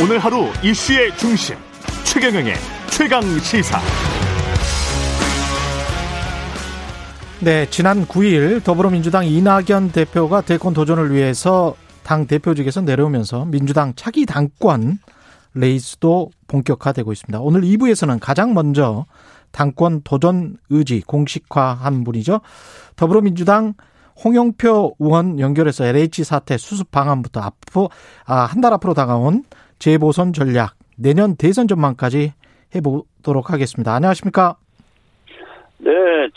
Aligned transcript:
오늘 0.00 0.20
하루 0.20 0.46
이슈의 0.62 1.16
중심 1.16 1.56
최경영의 2.04 2.54
최강 2.90 3.20
시사. 3.40 3.80
네, 7.40 7.68
지난 7.70 8.06
9일 8.06 8.62
더불어민주당 8.62 9.26
이낙연 9.26 9.90
대표가 9.92 10.40
대권 10.40 10.72
도전을 10.72 11.12
위해서 11.12 11.74
당 12.04 12.26
대표직에서 12.28 12.82
내려오면서 12.82 13.44
민주당 13.46 13.92
차기 13.96 14.24
당권 14.24 14.98
레이스도 15.54 16.30
본격화되고 16.46 17.12
있습니다. 17.12 17.40
오늘 17.40 17.62
2부에서는 17.62 18.18
가장 18.20 18.54
먼저 18.54 19.04
당권 19.50 20.02
도전 20.02 20.58
의지 20.70 21.02
공식화한 21.06 22.04
분이죠. 22.04 22.40
더불어민주당 22.94 23.74
홍영표 24.24 24.96
의원 24.98 25.38
연결해서 25.40 25.86
LH 25.86 26.24
사태 26.24 26.56
수습 26.56 26.90
방안부터 26.90 27.40
앞으로 27.40 27.90
아, 28.26 28.42
한 28.42 28.60
달 28.60 28.72
앞으로 28.72 28.94
다가온 28.94 29.44
재보선 29.78 30.32
전략 30.32 30.74
내년 30.96 31.36
대선 31.36 31.68
전망까지 31.68 32.32
해보도록 32.74 33.50
하겠습니다. 33.52 33.94
안녕하십니까? 33.94 34.56
네, 35.78 35.90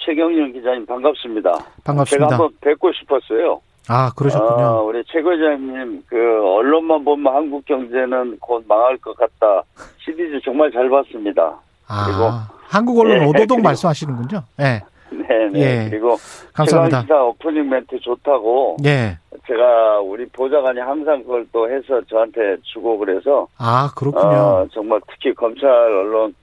최경영 0.05 0.53
기자님 0.53 0.85
반갑습니다. 0.85 1.51
반갑습니다. 1.83 2.27
제가 2.27 2.31
한번 2.31 2.55
뵙고 2.61 2.91
싶었어요. 2.93 3.59
아 3.89 4.11
그러셨군요. 4.15 4.63
아, 4.63 4.81
우리 4.81 5.03
최 5.07 5.21
과장님 5.21 6.03
그 6.05 6.15
언론만 6.55 7.03
보면 7.03 7.33
한국 7.33 7.65
경제는 7.65 8.37
곧 8.39 8.63
망할 8.67 8.95
것 8.97 9.15
같다 9.17 9.63
시리즈 10.05 10.39
정말 10.45 10.71
잘 10.71 10.87
봤습니다. 10.89 11.57
아, 11.87 12.05
그리고 12.05 12.29
한국 12.69 12.99
언론 12.99 13.17
네, 13.19 13.25
오도독 13.25 13.47
그리고- 13.57 13.61
말씀하시는군요. 13.63 14.43
네, 14.57 14.81
네, 15.09 15.49
네. 15.51 15.59
예. 15.85 15.89
그리고 15.89 16.15
감사합니다. 16.53 17.01
최강시사 17.01 17.23
오프닝 17.23 17.67
멘트 17.67 17.99
좋다고 17.99 18.77
예. 18.85 19.17
제가 19.47 19.99
우리 20.01 20.25
보좌관이 20.27 20.79
항상 20.79 21.21
그걸 21.23 21.45
또 21.51 21.69
해서 21.69 22.01
저한테 22.09 22.57
주고 22.63 22.97
그래서 22.97 23.47
아 23.57 23.91
그렇군요. 23.95 24.27
어, 24.27 24.67
정말 24.71 25.01
특히 25.09 25.33
검찰 25.33 25.67
언론 25.69 26.33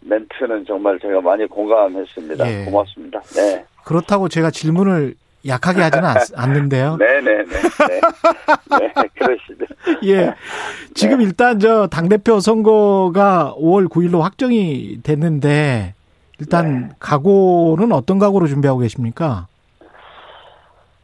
멘트는 0.00 0.64
정말 0.66 0.98
제가 1.00 1.20
많이 1.20 1.46
공감했습니다. 1.46 2.48
예. 2.48 2.64
고맙습니다. 2.64 3.20
네. 3.34 3.64
그렇다고 3.84 4.28
제가 4.28 4.50
질문을 4.50 5.14
약하게 5.46 5.82
하지는 5.82 6.04
않, 6.08 6.16
않는데요. 6.34 6.96
네네네. 6.96 7.44
네. 7.44 8.00
네, 8.78 8.92
그러시죠. 9.14 9.64
예. 10.06 10.34
지금 10.94 11.20
일단 11.20 11.60
저 11.60 11.86
당대표 11.86 12.40
선거가 12.40 13.54
5월 13.58 13.88
9일로 13.88 14.20
확정이 14.20 14.98
됐는데 15.02 15.94
일단 16.38 16.88
네. 16.88 16.94
각오는 16.98 17.92
어떤 17.92 18.18
각오로 18.18 18.46
준비하고 18.46 18.80
계십니까? 18.80 19.46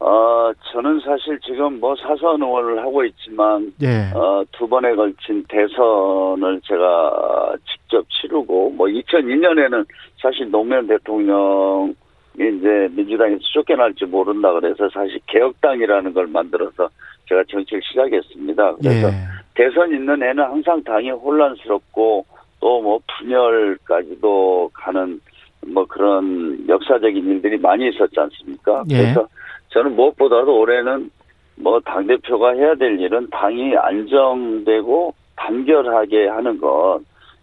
어, 0.05 0.51
저는 0.73 0.99
사실 0.99 1.39
지금 1.39 1.79
뭐 1.79 1.95
사선 1.95 2.41
의원을 2.41 2.79
하고 2.79 3.05
있지만, 3.05 3.71
예. 3.81 4.11
어, 4.13 4.43
두 4.51 4.67
번에 4.67 4.93
걸친 4.95 5.45
대선을 5.47 6.59
제가 6.65 7.55
직접 7.65 8.05
치르고, 8.09 8.71
뭐 8.71 8.87
2002년에는 8.87 9.85
사실 10.21 10.51
노무현 10.51 10.87
대통령이 10.87 11.93
이제 12.35 12.89
민주당에서 12.91 13.39
쫓겨날지 13.53 14.05
모른다 14.05 14.51
그래서 14.51 14.89
사실 14.89 15.19
개혁당이라는 15.27 16.13
걸 16.13 16.27
만들어서 16.27 16.89
제가 17.29 17.43
정치를 17.49 17.81
시작했습니다. 17.83 18.75
그래서 18.75 19.07
예. 19.07 19.13
대선 19.53 19.89
있는 19.93 20.21
애는 20.21 20.43
항상 20.43 20.83
당이 20.83 21.11
혼란스럽고 21.11 22.25
또 22.59 22.81
뭐 22.81 22.99
분열까지도 23.19 24.71
가는 24.73 25.19
뭐 25.67 25.85
그런 25.85 26.65
역사적인 26.67 27.25
일들이 27.25 27.57
많이 27.57 27.87
있었지 27.89 28.19
않습니까? 28.19 28.83
예. 28.89 28.97
그래서 28.97 29.27
저는 29.73 29.95
무엇보다도 29.95 30.59
올해는 30.59 31.09
뭐 31.55 31.79
당 31.81 32.07
대표가 32.07 32.53
해야 32.53 32.73
될 32.75 32.99
일은 32.99 33.27
당이 33.29 33.75
안정되고 33.77 35.13
단결하게 35.35 36.27
하는 36.27 36.57
것 36.59 36.99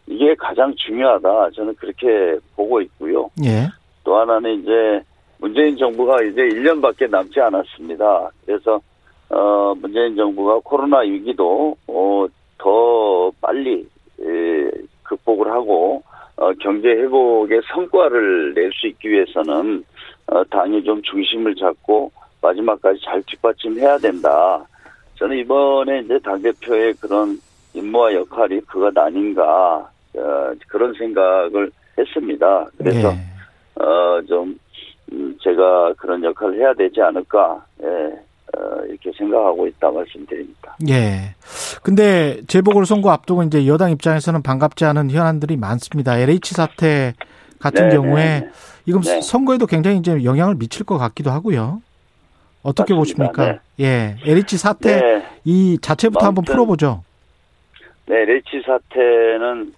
이게 0.07 0.35
가장 0.35 0.75
중요하다. 0.77 1.51
저는 1.51 1.75
그렇게 1.77 2.37
보고 2.57 2.81
있고요. 2.81 3.31
예. 3.45 3.69
또 4.03 4.17
하나는 4.17 4.61
이제 4.63 5.01
문재인 5.39 5.77
정부가 5.77 6.23
이제 6.25 6.43
1년밖에 6.43 7.09
남지 7.09 7.41
않았습니다. 7.41 8.31
그래서 8.45 8.81
어 9.29 9.75
문재인 9.81 10.17
정부가 10.17 10.59
코로나 10.65 10.99
위기도 11.01 11.77
어더 11.87 13.31
빨리 13.41 13.87
에, 14.21 14.71
극복을 15.05 15.51
하고 15.53 16.03
어 16.37 16.53
경제 16.61 16.89
회복의 16.89 17.61
성과를 17.73 18.55
낼 18.55 18.71
수 18.73 18.89
있기 18.89 19.09
위해서는 19.11 19.85
어 20.27 20.43
당이 20.45 20.83
좀 20.83 21.01
중심을 21.03 21.55
잡고 21.55 22.11
마지막까지 22.41 23.01
잘 23.05 23.23
뒷받침해야 23.23 23.99
된다. 23.99 24.65
저는 25.17 25.37
이번에 25.39 26.01
이제 26.01 26.19
당 26.21 26.41
대표의 26.41 26.95
그런 26.95 27.39
임무와 27.75 28.15
역할이 28.15 28.61
그것 28.63 28.97
아닌가 28.97 29.89
어, 30.17 30.53
그런 30.69 30.93
생각을 30.95 31.71
했습니다. 31.99 32.67
그래서 32.79 33.13
예. 33.13 33.83
어, 33.83 34.21
좀, 34.27 34.59
음, 35.13 35.37
제가 35.43 35.95
그런 35.95 36.23
역할을 36.25 36.59
해야 36.59 36.75
되지 36.75 37.01
않을까, 37.01 37.65
예, 37.83 37.87
어, 37.87 38.85
이렇게 38.89 39.11
생각하고 39.17 39.67
있다 39.67 39.91
말씀드립니다. 39.91 40.77
예. 40.89 41.35
근데 41.83 42.41
재보궐선거 42.47 43.11
앞두고 43.11 43.43
이제 43.45 43.67
여당 43.67 43.91
입장에서는 43.91 44.43
반갑지 44.43 44.85
않은 44.85 45.11
현안들이 45.11 45.57
많습니다. 45.57 46.19
LH 46.19 46.55
사태 46.55 47.15
같은 47.59 47.89
네, 47.89 47.95
경우에 47.95 48.25
네, 48.25 48.41
네. 48.41 48.51
이건 48.87 49.03
네. 49.03 49.21
선거에도 49.21 49.67
굉장히 49.67 49.99
이제 49.99 50.25
영향을 50.25 50.57
미칠 50.57 50.85
것 50.85 50.99
같기도 50.99 51.31
하고요. 51.31 51.83
어떻게 52.63 52.95
맞습니다. 52.95 53.27
보십니까? 53.33 53.61
예. 53.81 54.17
LH 54.25 54.59
사태 54.59 55.01
네, 55.01 55.27
이 55.45 55.79
자체부터 55.81 56.27
한번 56.27 56.45
풀어보죠. 56.45 57.03
네, 58.07 58.25
레치 58.25 58.61
사태는 58.67 59.73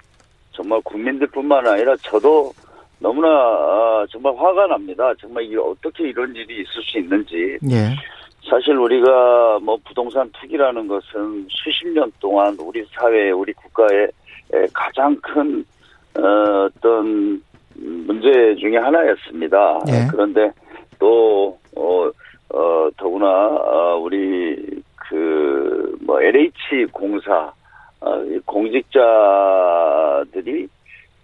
정말 0.53 0.81
국민들뿐만 0.85 1.67
아니라 1.67 1.95
저도 1.97 2.53
너무나, 2.99 3.29
아, 3.29 4.07
정말 4.11 4.35
화가 4.37 4.69
납니다. 4.69 5.13
정말 5.21 5.45
이 5.45 5.57
어떻게 5.57 6.09
이런 6.09 6.35
일이 6.35 6.63
있을 6.63 6.83
수 6.83 6.99
있는지. 6.99 7.59
예. 7.71 7.95
사실 8.49 8.77
우리가 8.77 9.59
뭐 9.63 9.79
부동산 9.85 10.31
투기라는 10.33 10.89
것은 10.89 11.47
수십 11.51 11.87
년 11.89 12.11
동안 12.21 12.57
우리 12.59 12.85
사회, 12.93 13.31
우리 13.31 13.53
국가의 13.53 14.09
에, 14.55 14.67
가장 14.73 15.17
큰 15.21 15.65
어, 16.17 16.67
어떤 16.67 17.43
문제 17.75 18.55
중에 18.57 18.77
하나였습니다. 18.79 19.81
예. 19.89 20.07
그런데 20.11 20.51
또 20.99 21.59
어, 21.77 22.11
어, 22.53 22.89
더구나 22.97 23.27
어, 23.27 23.99
우리 24.03 24.83
그 24.97 25.63
뭐 26.13 26.21
LH 26.21 26.87
공사 26.93 27.53
어, 28.01 28.23
이 28.25 28.39
공직자들이 28.45 28.99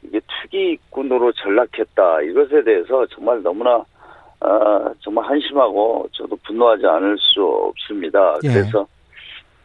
이게 0.02 0.20
투기꾼으로 0.42 1.32
전락했다 1.32 2.22
이것에 2.22 2.62
대해서 2.62 3.04
정말 3.06 3.42
너무나 3.42 3.84
아, 4.40 4.94
정말 5.00 5.24
한심하고 5.26 6.08
저도 6.12 6.36
분노하지 6.46 6.86
않을 6.86 7.18
수 7.18 7.44
없습니다. 7.44 8.38
예. 8.44 8.48
그래서 8.48 8.86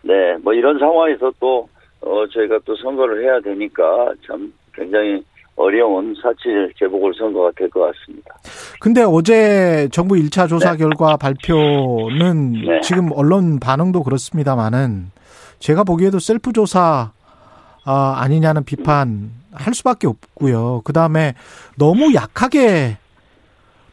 네, 0.01 0.35
뭐 0.37 0.51
이런 0.53 0.79
상황에서 0.79 1.31
또 1.39 1.69
어, 2.01 2.25
저희가 2.27 2.59
또 2.65 2.75
선거를 2.75 3.23
해야 3.23 3.39
되니까 3.39 4.13
참 4.25 4.51
굉장히 4.73 5.23
어려운 5.55 6.15
사칠 6.21 6.73
재보궐 6.79 7.13
선거가 7.17 7.51
될 7.55 7.69
것 7.69 7.81
같습니다. 7.93 8.35
근데 8.79 9.03
어제 9.03 9.87
정부 9.91 10.15
1차 10.15 10.49
조사 10.49 10.71
네. 10.71 10.77
결과 10.79 11.15
발표는 11.17 12.53
네. 12.65 12.81
지금 12.81 13.11
언론 13.13 13.59
반응도 13.59 14.03
그렇습니다만은 14.03 15.11
제가 15.59 15.83
보기에도 15.83 16.19
셀프 16.19 16.51
조사 16.53 17.11
아, 17.85 18.15
아니냐는 18.17 18.63
비판 18.63 19.29
할 19.53 19.73
수밖에 19.73 20.07
없고요. 20.07 20.81
그 20.83 20.93
다음에 20.93 21.33
너무 21.77 22.13
약하게 22.13 22.97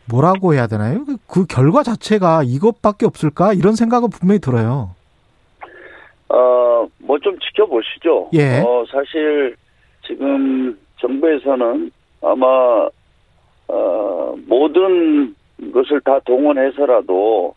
뭐라고 0.09 0.54
해야 0.54 0.66
되나요? 0.66 1.04
그- 1.04 1.16
그 1.26 1.47
결과 1.47 1.82
자체가 1.82 2.43
이것밖에 2.44 3.04
없을까? 3.06 3.52
이런 3.52 3.76
생각은 3.76 4.11
분명히 4.11 4.40
들어요. 4.40 4.94
어, 6.29 6.87
뭐 6.99 7.19
좀 7.19 7.37
지켜보시죠. 7.38 8.31
예. 8.35 8.61
어, 8.61 8.85
사실 8.90 9.55
지금 10.06 10.79
정부에서는 11.00 11.91
아마 12.23 12.88
어, 13.69 14.35
모든 14.47 15.35
것을 15.73 16.00
다 16.00 16.19
동원해서라도 16.20 17.55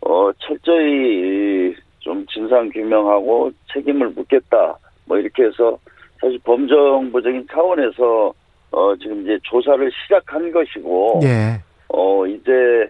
어, 0.00 0.30
철저히 0.38 1.74
좀 2.00 2.26
진상 2.26 2.68
규명하고 2.70 3.50
책임을 3.72 4.10
묻겠다. 4.10 4.76
뭐 5.06 5.18
이렇게 5.18 5.44
해서 5.44 5.78
사실 6.20 6.38
범정부적인 6.44 7.46
차원에서 7.50 8.32
어, 8.70 8.96
지금 8.96 9.22
이제 9.22 9.38
조사를 9.44 9.90
시작한 10.02 10.50
것이고 10.50 11.20
예. 11.24 11.60
어, 11.88 12.26
이제 12.26 12.88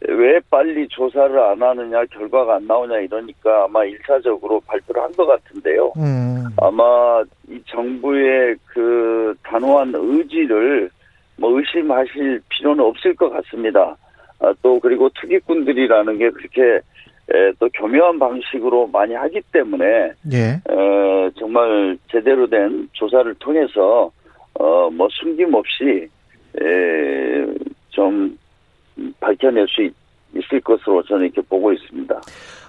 왜 0.00 0.38
빨리 0.50 0.86
조사를 0.88 1.38
안 1.38 1.62
하느냐, 1.62 2.04
결과가 2.06 2.56
안 2.56 2.66
나오냐 2.66 2.98
이러니까 2.98 3.64
아마 3.64 3.84
일차적으로 3.84 4.60
발표를 4.66 5.02
한 5.02 5.12
것 5.12 5.26
같은데요. 5.26 5.92
음. 5.96 6.44
아마 6.58 7.22
이 7.48 7.58
정부의 7.66 8.56
그 8.66 9.34
단호한 9.42 9.92
의지를 9.94 10.90
뭐 11.38 11.58
의심하실 11.58 12.42
필요는 12.48 12.84
없을 12.84 13.14
것 13.14 13.30
같습니다. 13.30 13.96
아, 14.40 14.52
또 14.62 14.78
그리고 14.80 15.08
투기꾼들이라는 15.14 16.18
게 16.18 16.30
그렇게 16.30 16.62
에, 17.32 17.52
또 17.58 17.68
교묘한 17.74 18.18
방식으로 18.18 18.86
많이 18.88 19.14
하기 19.14 19.40
때문에 19.50 20.12
예. 20.32 20.38
에, 20.38 21.30
정말 21.38 21.96
제대로 22.10 22.46
된 22.46 22.88
조사를 22.92 23.34
통해서 23.38 24.10
어, 24.54 24.90
뭐 24.90 25.08
숨김없이 25.10 26.08
에, 26.60 27.46
좀 27.90 28.38
밝혀낼 29.20 29.66
수 29.68 29.82
있, 29.82 29.92
있을 30.34 30.60
것으로 30.60 31.02
저는 31.04 31.26
이렇게 31.26 31.42
보고 31.42 31.72
있습니다. 31.72 32.20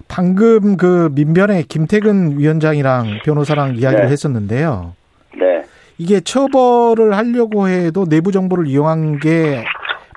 방금 0.08 0.78
그 0.78 1.10
민변의 1.14 1.64
김태근 1.64 2.40
위원장이랑 2.40 3.20
변호사랑 3.26 3.76
이야기를 3.76 4.06
네. 4.06 4.12
했었는데요. 4.12 4.96
네, 5.38 5.64
이게 5.98 6.20
처벌을 6.20 7.16
하려고 7.16 7.68
해도 7.68 8.06
내부 8.06 8.32
정보를 8.32 8.68
이용한 8.68 9.20
게 9.20 9.64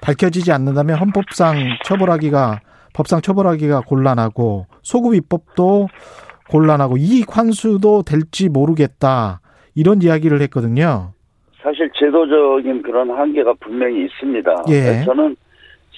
밝혀지지 0.03 0.53
않는다면 0.53 0.97
헌법상 0.99 1.57
처벌하기가 1.85 2.61
법상 2.95 3.21
처벌하기가 3.21 3.83
곤란하고 3.83 4.67
소급 4.83 5.15
입법도 5.15 5.89
곤란하고 6.49 6.97
이익 6.97 7.37
환수도 7.37 8.03
될지 8.03 8.49
모르겠다 8.49 9.41
이런 9.75 10.03
이야기를 10.03 10.41
했거든요. 10.43 11.13
사실 11.63 11.91
제도적인 11.95 12.83
그런 12.83 13.11
한계가 13.11 13.55
분명히 13.61 14.05
있습니다. 14.07 14.65
예. 14.71 15.05
저는 15.05 15.37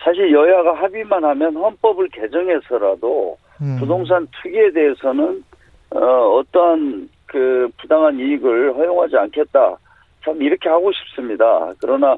사실 0.03 0.33
여야가 0.33 0.75
합의만 0.75 1.25
하면 1.25 1.57
헌법을 1.57 2.09
개정해서라도 2.09 3.37
음. 3.61 3.77
부동산 3.79 4.27
투기에 4.43 4.73
대해서는 4.73 5.45
어, 5.91 5.99
어떠한 5.99 7.09
그 7.27 7.69
부당한 7.81 8.19
이익을 8.19 8.75
허용하지 8.75 9.17
않겠다. 9.17 9.77
참 10.25 10.41
이렇게 10.43 10.69
하고 10.69 10.91
싶습니다. 10.93 11.73
그러나 11.81 12.17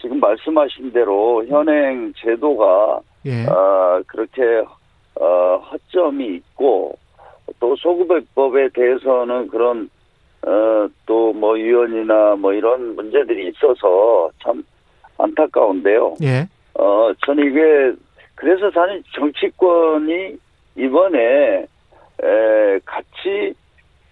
지금 0.00 0.20
말씀하신 0.20 0.92
대로 0.92 1.44
현행 1.46 2.12
제도가 2.16 3.00
예. 3.26 3.46
어, 3.46 4.02
그렇게 4.06 4.42
어, 5.14 5.56
허점이 5.70 6.26
있고 6.36 6.96
또 7.60 7.76
소급입법에 7.76 8.70
대해서는 8.74 9.48
그런 9.48 9.88
어, 10.44 10.88
또뭐 11.06 11.58
유언이나 11.58 12.34
뭐 12.36 12.52
이런 12.52 12.96
문제들이 12.96 13.48
있어서 13.48 14.30
참 14.42 14.62
안타까운데요. 15.18 16.16
예. 16.22 16.48
어, 16.74 17.12
저는 17.24 17.46
이게 17.50 17.92
그래서 18.34 18.70
사실 18.70 19.02
정치권이 19.14 20.36
이번에 20.76 21.66
에, 22.22 22.78
같이 22.84 23.54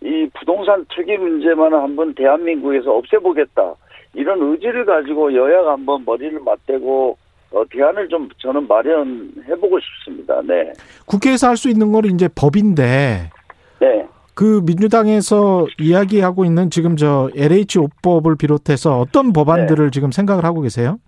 이 0.03 0.29
부동산 0.39 0.85
투기 0.89 1.17
문제만 1.17 1.73
한번 1.75 2.15
대한민국에서 2.15 2.93
없애보겠다 2.97 3.75
이런 4.15 4.41
의지를 4.43 4.85
가지고 4.85 5.33
여야가 5.35 5.73
한번 5.73 6.05
머리를 6.05 6.41
맞대고 6.41 7.17
어, 7.53 7.63
대안을 7.71 8.09
좀 8.09 8.29
저는 8.39 8.67
마련해보고 8.69 9.79
싶습니다. 9.81 10.41
네, 10.45 10.73
국회에서 11.07 11.49
할 11.49 11.57
수 11.57 11.69
있는 11.69 11.91
건 11.93 12.05
이제 12.07 12.29
법인데 12.35 13.31
네, 13.81 14.07
그 14.35 14.63
민주당에서 14.65 15.67
이야기하고 15.81 16.45
있는 16.45 16.71
지금 16.71 16.97
저 16.97 17.29
LH 17.35 17.79
5법을 17.79 18.39
비롯해서 18.39 18.99
어떤 19.01 19.33
법안들을 19.33 19.91
지금 19.91 20.11
생각을 20.13 20.45
하고 20.45 20.61
계세요? 20.61 20.99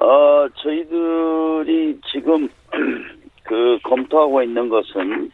어, 0.00 0.48
저희들이 0.62 1.98
지금 2.12 2.48
그 3.42 3.78
검토하고 3.82 4.42
있는 4.42 4.68
것은 4.68 5.30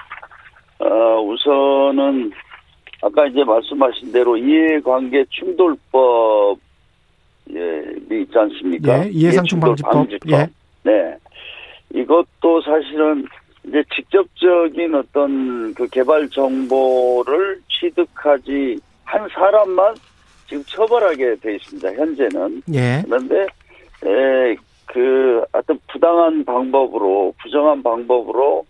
어, 0.79 1.21
우선은 1.23 2.33
아까 3.03 3.27
이제 3.27 3.45
말씀하신 3.45 4.13
대로 4.13 4.37
이해관계 4.37 5.25
충돌법 5.31 6.59
예, 7.51 8.17
있지 8.17 8.39
않습니까? 8.39 9.05
예, 9.05 9.11
이해상충 9.11 9.61
방지법. 9.61 10.09
예. 10.29 10.49
네. 10.83 11.17
이것도 11.93 12.63
사실은 12.63 13.27
이제 13.67 13.83
직접적인 13.95 14.95
어떤 14.95 15.75
그 15.75 15.87
개발 15.89 16.29
정보를 16.31 17.61
취득하지 17.69 18.79
한 19.05 19.29
사람만 19.29 19.95
지금 20.49 20.63
처벌하게 20.65 21.37
돼 21.37 21.57
있습니다. 21.57 21.93
현재는. 21.93 22.63
예. 22.73 23.03
그런데 23.05 23.47
에, 24.05 24.57
그 24.87 25.45
어떤 25.53 25.79
부당한 25.91 26.45
방법으로 26.45 27.35
부정한 27.43 27.83
방법으로 27.83 28.65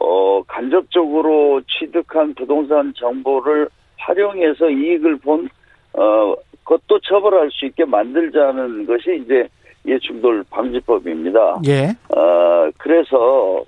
어 0.00 0.42
간접적으로 0.42 1.60
취득한 1.62 2.34
부동산 2.34 2.92
정보를 2.96 3.68
활용해서 3.98 4.68
이익을 4.68 5.16
본어 5.18 6.36
것도 6.64 6.98
처벌할 7.00 7.50
수 7.50 7.66
있게 7.66 7.84
만들자는 7.84 8.86
것이 8.86 9.22
이제 9.24 9.48
이해충돌 9.86 10.44
방지법입니다. 10.50 11.60
예. 11.66 11.88
어 12.14 12.70
그래서 12.78 13.64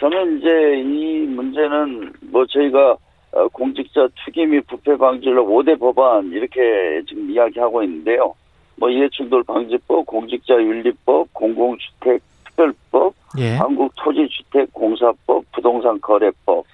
저는 0.00 0.38
이제 0.38 0.80
이 0.80 1.26
문제는 1.26 2.12
뭐 2.30 2.44
저희가 2.46 2.96
어, 3.32 3.46
공직자 3.48 4.08
투기 4.24 4.46
및 4.46 4.66
부패 4.66 4.96
방지를 4.96 5.42
5대 5.42 5.78
법안 5.78 6.26
이렇게 6.32 7.02
지금 7.06 7.30
이야기하고 7.30 7.82
있는데요. 7.82 8.34
뭐 8.78 8.88
이해충돌 8.90 9.42
방지법, 9.44 10.06
공직자윤리법, 10.06 11.32
공공주택 11.32 12.20
특별법, 12.44 13.14
예. 13.38 13.56
한국토지주택공사법, 13.56 15.44
부동산거래법 15.52 16.64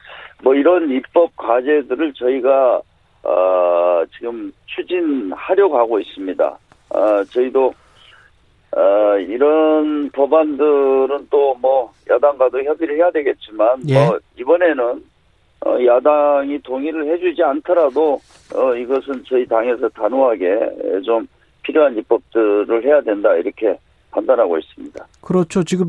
뭐 0.42 0.54
이런 0.54 0.90
입법 0.90 1.34
과제들을 1.36 2.12
저희가 2.14 2.80
어, 3.22 4.04
지금 4.16 4.52
추진하려고 4.66 5.78
하고 5.78 5.98
있습니다. 5.98 6.58
어, 6.90 7.24
저희도 7.24 7.72
어, 8.76 9.16
이런 9.18 10.10
법안들은 10.10 11.28
또 11.30 11.54
뭐 11.64 11.90
야당과도 12.10 12.62
협의를 12.62 12.96
해야 12.96 13.10
되겠지만 13.10 13.88
예. 13.88 13.94
뭐 13.94 14.18
이번에는 14.38 15.02
어, 15.64 15.78
야당이 15.86 16.58
동의를 16.58 17.06
해주지 17.12 17.42
않더라도 17.42 18.20
어, 18.54 18.74
이것은 18.74 19.24
저희 19.26 19.46
당에서 19.46 19.88
단호하게 19.88 21.00
좀 21.06 21.26
필요한 21.64 21.96
입법들을 21.96 22.84
해야 22.84 23.00
된다 23.00 23.34
이렇게 23.34 23.76
판단하고 24.12 24.58
있습니다. 24.58 25.04
그렇죠. 25.20 25.64
지금 25.64 25.86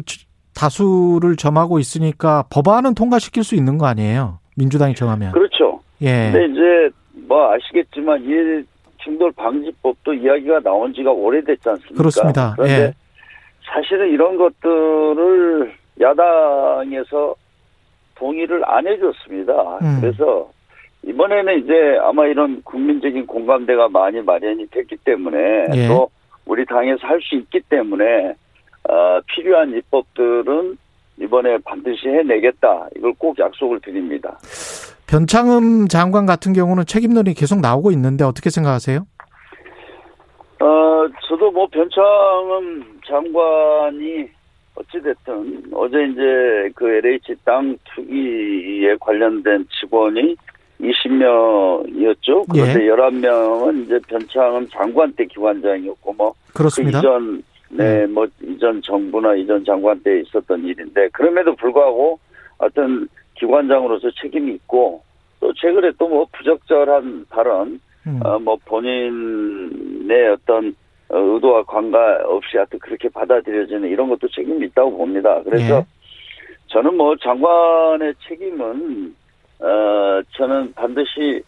다수를 0.55 1.35
점하고 1.35 1.79
있으니까 1.79 2.45
법안은 2.49 2.95
통과시킬 2.95 3.43
수 3.43 3.55
있는 3.55 3.77
거 3.77 3.85
아니에요? 3.85 4.39
민주당이 4.55 4.95
정하면. 4.95 5.31
그렇죠. 5.31 5.79
예. 6.01 6.31
근데 6.31 6.45
이제 6.45 6.89
뭐 7.27 7.53
아시겠지만 7.53 8.23
이 8.23 8.63
충돌 8.97 9.31
방지법도 9.33 10.13
이야기가 10.13 10.61
나온 10.61 10.93
지가 10.93 11.11
오래됐지 11.11 11.69
않습니까? 11.69 11.95
그렇습니다. 11.95 12.53
그런데 12.55 12.73
예. 12.73 12.93
사실은 13.63 14.09
이런 14.09 14.37
것들을 14.37 15.73
야당에서 16.01 17.35
동의를 18.15 18.63
안 18.65 18.87
해줬습니다. 18.87 19.53
음. 19.81 19.97
그래서 20.01 20.49
이번에는 21.05 21.59
이제 21.63 21.97
아마 22.01 22.25
이런 22.25 22.61
국민적인 22.63 23.27
공감대가 23.27 23.87
많이 23.89 24.21
마련이 24.21 24.67
됐기 24.71 24.97
때문에 24.97 25.67
예. 25.75 25.87
또 25.87 26.09
우리 26.45 26.65
당에서 26.65 27.07
할 27.07 27.19
수 27.21 27.35
있기 27.35 27.61
때문에 27.69 28.33
어, 28.89 29.19
필요한 29.27 29.73
입법들은 29.75 30.77
이번에 31.21 31.57
반드시 31.65 32.07
해내겠다. 32.07 32.87
이걸 32.95 33.13
꼭 33.17 33.37
약속을 33.39 33.79
드립니다. 33.81 34.37
변창흠 35.07 35.87
장관 35.87 36.25
같은 36.25 36.53
경우는 36.53 36.85
책임론이 36.85 37.33
계속 37.35 37.61
나오고 37.61 37.91
있는데 37.91 38.23
어떻게 38.25 38.49
생각하세요? 38.49 39.05
어, 40.59 41.05
저도 41.27 41.51
뭐 41.51 41.67
변창흠 41.67 42.83
장관이 43.07 44.27
어찌됐든 44.75 45.63
어제 45.73 46.03
이제 46.03 46.69
그 46.75 46.89
LH 46.89 47.35
땅 47.45 47.77
투기에 47.95 48.95
관련된 48.99 49.65
직원이 49.79 50.35
20명이었죠. 50.79 52.45
그런데 52.51 52.85
예. 52.85 52.89
11명은 52.89 53.85
이제 53.85 53.99
변창흠 54.07 54.67
장관 54.69 55.11
때 55.13 55.25
기관장이었고 55.25 56.13
뭐 56.13 56.33
그렇습니다. 56.53 57.01
그 57.01 57.07
이전 57.07 57.43
네, 57.69 58.05
뭐 58.07 58.27
이전 58.41 58.81
정부나 58.81 59.35
이전 59.35 59.63
장관 59.65 59.99
때 60.01 60.21
있었던 60.21 60.63
일인데 60.63 61.09
그럼에도 61.09 61.55
불구하고 61.55 62.19
어떤 62.57 63.07
기관장으로서 63.35 64.09
책임이 64.21 64.53
있고 64.53 65.01
또 65.39 65.53
최근에 65.53 65.91
또 65.97 66.07
뭐 66.07 66.27
부적절한 66.31 67.25
발언 67.29 67.79
음. 68.07 68.19
어, 68.23 68.39
뭐 68.39 68.57
본인의 68.65 70.29
어떤 70.29 70.75
어, 71.09 71.17
의도와 71.17 71.63
관계없이 71.63 72.57
하여튼 72.57 72.79
그렇게 72.79 73.09
받아들여지는 73.09 73.89
이런 73.89 74.09
것도 74.09 74.27
책임이 74.29 74.65
있다고 74.67 74.97
봅니다. 74.97 75.41
그래서 75.43 75.77
예. 75.77 75.85
저는 76.67 76.95
뭐 76.95 77.15
장관의 77.17 78.13
책임은 78.27 79.15
어 79.59 80.21
저는 80.31 80.73
반드시 80.73 81.41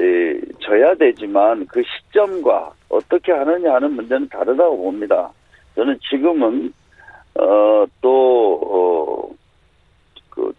에, 0.00 0.40
져야 0.60 0.94
되지만 0.94 1.66
그 1.66 1.82
시점과 1.82 2.72
어떻게 2.88 3.32
하느냐 3.32 3.74
하는 3.74 3.92
문제는 3.92 4.28
다르다고 4.28 4.76
봅니다. 4.76 5.30
저는 5.74 5.98
지금은 6.08 6.72
어, 7.38 7.86
어또그 8.02 9.34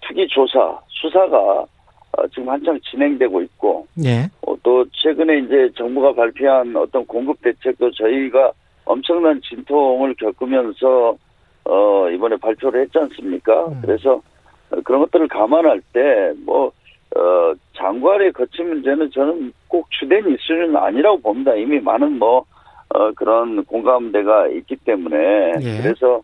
투기 0.02 0.28
조사 0.28 0.80
수사가 0.90 1.66
어, 2.12 2.28
지금 2.34 2.50
한창 2.50 2.80
진행되고 2.82 3.42
있고 3.44 3.88
예. 4.04 4.30
어, 4.42 4.56
또 4.64 4.86
최근에 4.92 5.40
이제 5.40 5.70
정부가 5.76 6.14
발표한 6.14 6.76
어떤 6.76 7.06
공급 7.06 7.42
대책도 7.42 7.92
저희가 7.92 8.52
엄청난 8.86 9.40
진통을 9.42 10.16
겪으면서 10.16 11.18
어 11.66 12.10
이번에 12.10 12.38
발표를 12.38 12.82
했지 12.82 12.98
않습니까? 12.98 13.66
음. 13.68 13.82
그래서 13.82 14.22
어, 14.70 14.82
그런 14.84 15.02
것들을 15.02 15.28
감안할 15.28 15.82
때, 15.94 16.34
뭐, 16.46 16.72
어, 17.16 17.54
장관의 17.76 18.32
거치 18.34 18.62
문제는 18.62 19.10
저는 19.12 19.54
꼭 19.68 19.90
주된 19.92 20.30
이슈는 20.30 20.76
아니라고 20.76 21.20
봅니다. 21.22 21.56
이미 21.56 21.80
많은 21.80 22.20
뭐, 22.20 22.46
어, 22.90 23.12
그런 23.14 23.64
공감대가 23.66 24.48
있기 24.48 24.76
때문에. 24.78 25.54
예. 25.62 25.82
그래서, 25.82 26.22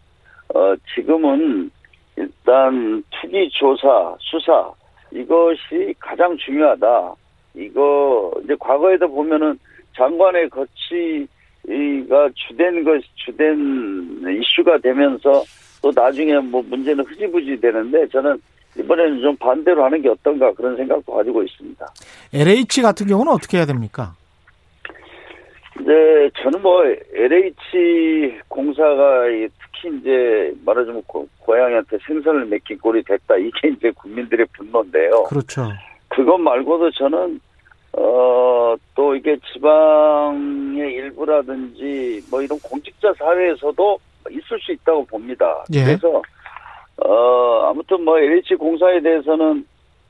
어, 0.53 0.75
지금은 0.93 1.71
일단 2.15 3.03
투기 3.09 3.49
조사, 3.51 4.15
수사, 4.19 4.71
이것이 5.11 5.93
가장 5.99 6.35
중요하다. 6.37 7.13
이거, 7.55 8.31
이제 8.43 8.55
과거에도 8.59 9.07
보면은 9.07 9.57
장관의 9.95 10.49
거치가 10.49 12.29
주된 12.35 12.83
것, 12.83 13.01
주된 13.15 14.21
이슈가 14.39 14.77
되면서 14.79 15.43
또 15.81 15.91
나중에 15.93 16.39
뭐 16.39 16.63
문제는 16.67 17.03
흐지부지 17.05 17.59
되는데 17.59 18.07
저는 18.07 18.41
이번에는 18.77 19.21
좀 19.21 19.35
반대로 19.37 19.83
하는 19.83 20.01
게 20.01 20.09
어떤가 20.09 20.51
그런 20.53 20.75
생각도 20.75 21.13
가지고 21.13 21.43
있습니다. 21.43 21.85
LH 22.33 22.81
같은 22.81 23.07
경우는 23.07 23.31
어떻게 23.31 23.57
해야 23.57 23.65
됩니까? 23.65 24.15
이제 25.79 26.29
저는 26.41 26.61
뭐 26.61 26.83
LH 26.85 28.39
공사가 28.47 29.27
이 29.29 29.47
특히 29.59 29.97
이제 29.97 30.53
말하자면 30.65 31.03
고, 31.07 31.27
고향한테 31.39 31.97
생선을 32.05 32.45
맡긴 32.45 32.77
꼴이 32.79 33.03
됐다 33.03 33.35
이게 33.37 33.69
이제 33.69 33.91
국민들의 33.91 34.45
분노인데요. 34.57 35.23
그렇죠. 35.23 35.69
그것 36.07 36.37
말고도 36.37 36.91
저는 36.91 37.39
어, 37.93 38.75
또 38.95 39.15
이게 39.15 39.37
지방의 39.53 40.93
일부라든지 40.93 42.23
뭐 42.29 42.41
이런 42.41 42.59
공직자 42.59 43.13
사회에서도 43.17 43.99
있을 44.31 44.59
수 44.61 44.71
있다고 44.71 45.05
봅니다. 45.05 45.63
예. 45.73 45.83
그래서 45.83 46.21
어, 46.97 47.69
아무튼 47.69 48.03
뭐 48.03 48.19
LH 48.19 48.55
공사에 48.55 49.01
대해서는 49.01 49.65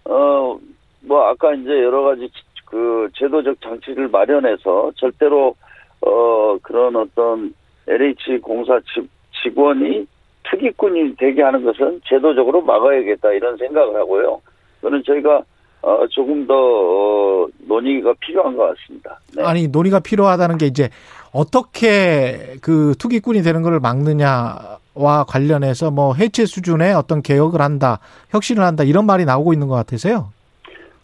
어, 0.05 0.57
뭐 1.01 1.21
아까 1.27 1.53
이제 1.53 1.69
여러 1.69 2.03
가지 2.03 2.29
그 2.65 3.09
제도적 3.15 3.61
장치를 3.61 4.07
마련해서 4.09 4.91
절대로 4.95 5.55
어, 6.01 6.57
그런 6.61 6.95
어떤 6.95 7.53
LH 7.87 8.39
공사 8.41 8.79
직- 8.93 9.09
직원이 9.41 10.05
투기꾼이 10.43 11.15
되게 11.17 11.41
하는 11.41 11.63
것은 11.63 12.01
제도적으로 12.05 12.61
막아야겠다 12.61 13.31
이런 13.31 13.57
생각을 13.57 13.95
하고요. 13.95 14.41
그는 14.81 15.01
저희가 15.05 15.41
어, 15.81 16.07
조금 16.07 16.45
더 16.47 16.53
어, 16.55 17.47
논의가 17.67 18.13
필요한 18.19 18.55
것 18.55 18.73
같습니다. 18.75 19.19
네. 19.35 19.43
아니 19.43 19.67
논의가 19.67 19.99
필요하다는 19.99 20.57
게 20.57 20.65
이제 20.65 20.89
어떻게 21.33 22.57
그 22.61 22.93
투기꾼이 22.99 23.41
되는 23.41 23.63
것을 23.63 23.79
막느냐와 23.79 25.25
관련해서 25.27 25.91
뭐 25.91 26.13
해체 26.13 26.45
수준의 26.45 26.93
어떤 26.93 27.21
개혁을 27.21 27.59
한다, 27.61 27.99
혁신을 28.29 28.63
한다 28.63 28.83
이런 28.83 29.05
말이 29.05 29.25
나오고 29.25 29.51
있는 29.53 29.67
것 29.67 29.75
같아서요. 29.75 30.29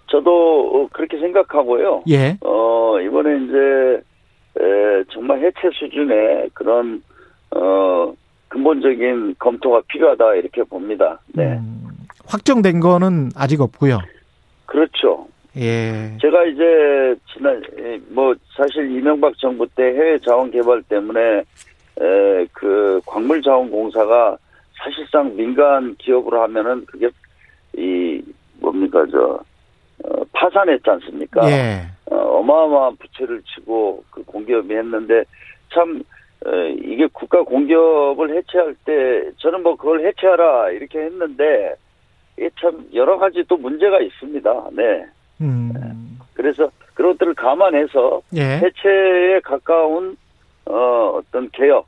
저도 0.07 0.31
어, 0.31 0.87
그렇게 0.91 1.19
생각하고요. 1.19 2.03
예. 2.09 2.37
어, 2.41 2.99
이번에 2.99 3.45
이제 3.45 4.01
에, 4.59 5.03
정말 5.11 5.39
해체 5.39 5.69
수준의 5.73 6.51
그런 6.53 7.01
어, 7.55 8.13
근본적인 8.49 9.35
검토가 9.39 9.81
필요하다 9.87 10.35
이렇게 10.35 10.63
봅니다. 10.63 11.19
네. 11.33 11.57
음, 11.57 11.89
확정된 12.27 12.79
거는 12.79 13.31
아직 13.35 13.61
없고요. 13.61 13.99
그렇죠. 14.65 15.27
예. 15.57 16.17
제가 16.21 16.45
이제 16.45 17.15
지난 17.33 17.61
에, 17.77 17.99
뭐 18.09 18.33
사실 18.55 18.89
이명박 18.91 19.37
정부 19.37 19.67
때 19.75 19.83
해외 19.83 20.19
자원 20.19 20.51
개발 20.51 20.81
때문에 20.83 21.39
에, 21.39 22.45
그 22.53 23.01
광물 23.05 23.41
자원 23.41 23.69
공사가 23.69 24.37
사실상 24.77 25.35
민간 25.35 25.95
기업으로 25.97 26.41
하면은 26.43 26.85
그게 26.85 27.09
이 27.75 28.21
뭡니까 28.59 29.05
저 29.11 29.39
어, 30.05 30.23
파산했지 30.31 30.89
않습니까? 30.89 31.49
예. 31.49 31.81
어, 32.05 32.15
어마어마한 32.15 32.95
부채를 32.97 33.41
치고 33.43 34.03
그 34.11 34.23
공기업이 34.23 34.73
했는데 34.73 35.23
참 35.73 36.01
어, 36.45 36.51
이게 36.83 37.07
국가 37.11 37.41
공기업을 37.43 38.37
해체할 38.37 38.75
때 38.85 39.31
저는 39.37 39.63
뭐 39.63 39.75
그걸 39.75 40.05
해체하라 40.05 40.71
이렇게 40.71 40.99
했는데 40.99 41.75
이게 42.37 42.49
참 42.61 42.87
여러 42.93 43.17
가지 43.17 43.43
또 43.47 43.57
문제가 43.57 43.99
있습니다. 43.99 44.69
네. 44.73 45.05
음. 45.41 46.17
그래서 46.33 46.69
그런 46.93 47.13
것들을 47.13 47.33
감안해서 47.35 48.21
예. 48.35 48.57
해체에 48.57 49.39
가까운 49.43 50.17
어, 50.65 51.17
어떤 51.17 51.49
개혁 51.51 51.87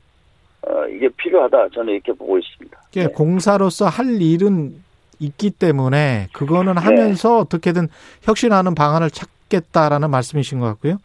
어, 0.62 0.86
이게 0.86 1.08
필요하다 1.16 1.68
저는 1.70 1.94
이렇게 1.94 2.12
보고 2.12 2.38
있습니다. 2.38 2.78
예, 2.96 3.06
네. 3.06 3.08
공사로서 3.08 3.86
할 3.86 4.20
일은 4.20 4.74
있기 5.18 5.50
때문에 5.50 6.28
그거는 6.32 6.76
하면서 6.78 7.38
어떻게든 7.38 7.88
혁신하는 8.22 8.74
방안을 8.74 9.10
찾겠다라는 9.10 10.10
말씀이신 10.10 10.60
것 10.60 10.66
같고요. 10.66 10.96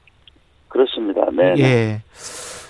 그렇습니다. 0.69 1.21
네. 1.31 1.53
네. 1.55 1.61
예. 1.61 2.01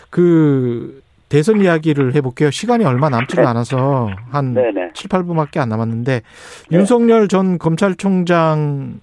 그 0.10 1.02
대선 1.30 1.62
이야기를 1.62 2.16
해볼게요. 2.16 2.52
시간이 2.52 2.86
얼마 2.86 3.10
남지도 3.10 3.42
네. 3.42 3.48
않아서 3.48 4.10
한 4.32 4.54
네네. 4.54 4.92
7, 4.94 5.10
8분밖에 5.10 5.58
안 5.58 5.70
남았는데 5.70 6.22
네. 6.70 6.78
윤석열 6.78 7.28
전 7.28 7.58
검찰총장 7.58 9.00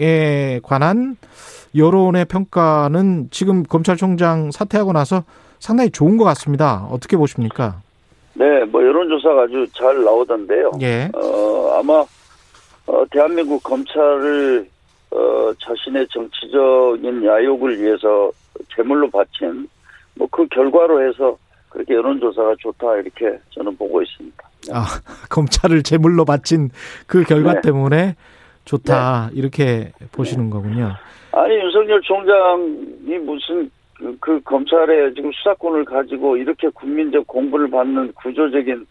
에 0.00 0.58
관한 0.62 1.16
여론의 1.76 2.24
평가는 2.26 3.28
지금 3.30 3.62
검찰총장 3.62 4.50
사퇴하고 4.50 4.92
나서 4.92 5.24
상당히 5.60 5.90
좋은 5.90 6.16
것 6.16 6.24
같습니다. 6.24 6.86
어떻게 6.90 7.16
보십니까? 7.16 7.80
네, 8.34 8.64
뭐 8.64 8.82
여론조사가 8.82 9.42
아주 9.42 9.66
잘 9.72 10.02
나오던데요. 10.02 10.72
예. 10.82 11.08
어, 11.14 11.78
아마, 11.78 12.04
어, 12.86 13.04
대한민국 13.10 13.62
검찰을, 13.62 14.68
어, 15.12 15.52
자신의 15.60 16.08
정치적인 16.08 17.24
야욕을 17.24 17.80
위해서 17.80 18.30
제물로 18.74 19.08
바친, 19.10 19.68
뭐 20.16 20.28
그 20.30 20.46
결과로 20.48 21.06
해서 21.08 21.36
그렇게 21.68 21.94
여론조사가 21.94 22.54
좋다, 22.58 22.96
이렇게 22.96 23.38
저는 23.50 23.76
보고 23.76 24.02
있습니다. 24.02 24.44
아, 24.72 24.86
검찰을 25.30 25.82
제물로 25.84 26.24
바친 26.24 26.70
그 27.06 27.22
결과 27.22 27.54
네. 27.54 27.60
때문에 27.62 28.16
좋다. 28.64 29.30
이렇게 29.34 29.92
보시는 30.12 30.50
거군요. 30.50 30.92
아니, 31.32 31.54
윤석열 31.56 32.00
총장이 32.02 33.18
무슨 33.24 33.70
그, 33.98 34.16
그 34.20 34.40
검찰의 34.42 35.14
지금 35.14 35.30
수사권을 35.32 35.84
가지고 35.84 36.36
이렇게 36.36 36.68
국민적 36.68 37.26
공부를 37.26 37.70
받는 37.70 38.12
구조적인 38.14 38.86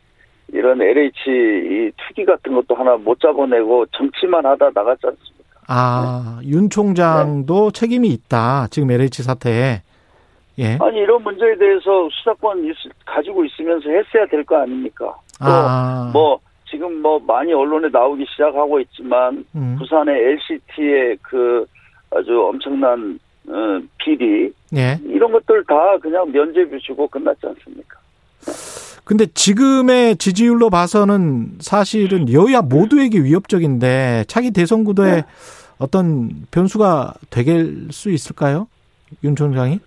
이런 0.52 0.82
LH 0.82 1.12
이 1.28 1.92
투기 1.98 2.26
같은 2.26 2.54
것도 2.54 2.76
하나 2.76 2.96
못 2.98 3.20
잡아내고 3.20 3.86
정치만 3.88 4.46
하다 4.46 4.70
나갔지 4.74 5.08
않습니까? 5.08 5.44
아, 5.68 6.40
윤 6.44 6.70
총장도 6.70 7.72
책임이 7.72 8.10
있다. 8.10 8.68
지금 8.70 8.92
LH 8.92 9.24
사태에. 9.24 9.82
예. 10.60 10.78
아니 10.80 10.98
이런 11.00 11.24
문제에 11.24 11.56
대해서 11.58 12.08
수사권 12.12 12.64
있, 12.66 12.76
가지고 13.06 13.44
있으면서 13.46 13.90
했어야 13.90 14.26
될 14.30 14.44
거 14.44 14.58
아닙니까? 14.62 15.16
아. 15.40 16.12
또뭐 16.14 16.40
지금 16.74 17.04
뭐 17.04 17.20
많이 17.20 17.54
언론에 17.54 17.88
나오기 17.90 18.26
시작하고 18.32 18.80
있지만 18.80 19.46
음. 19.56 19.76
부산의 19.78 20.16
LCT의 20.16 21.18
그 21.22 21.66
아주 22.10 22.42
엄청난 22.42 23.20
어, 23.48 23.80
비리 24.00 24.52
예. 24.76 25.00
이런 25.06 25.32
것들 25.32 25.64
다 25.66 25.76
그냥 26.02 26.32
면죄부 26.32 26.80
주고 26.80 27.08
끝났지 27.08 27.42
않습니까? 27.46 28.00
근데 29.04 29.28
지금의 29.28 30.18
지지율로 30.18 30.72
봐서는 30.72 31.58
사실은 31.60 32.32
여야 32.32 32.62
모두에게 32.62 33.20
위협적인데 33.20 34.24
차기 34.28 34.50
대선 34.50 34.84
구도에 34.84 35.12
네. 35.12 35.24
어떤 35.78 36.32
변수가 36.50 37.14
되길 37.30 37.90
수 37.92 38.10
있을까요? 38.10 38.68
윤 39.24 39.36
총장이? 39.36 39.80